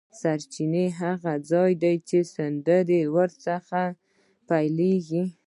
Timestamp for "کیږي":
4.81-5.23